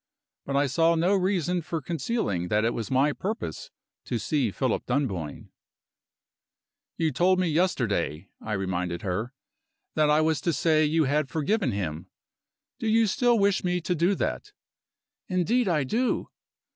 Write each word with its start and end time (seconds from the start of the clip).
But 0.47 0.55
I 0.55 0.65
saw 0.65 0.95
no 0.95 1.13
reason 1.15 1.61
for 1.61 1.79
concealing 1.79 2.47
that 2.47 2.65
it 2.65 2.73
was 2.73 2.89
my 2.89 3.13
purpose 3.13 3.69
to 4.05 4.17
see 4.17 4.49
Philip 4.49 4.87
Dunboyne. 4.87 5.51
"You 6.97 7.11
told 7.11 7.39
me 7.39 7.47
yesterday," 7.47 8.27
I 8.41 8.53
reminded 8.53 9.03
her, 9.03 9.31
"that 9.93 10.09
I 10.09 10.19
was 10.21 10.41
to 10.41 10.53
say 10.53 10.85
you 10.85 11.03
had 11.03 11.29
forgiven 11.29 11.71
him. 11.71 12.07
Do 12.79 12.87
you 12.87 13.05
still 13.05 13.37
wish 13.37 13.63
me 13.63 13.79
to 13.81 13.93
do 13.93 14.15
that?" 14.15 14.53
"Indeed 15.27 15.67
I 15.67 15.83
do!" 15.83 16.29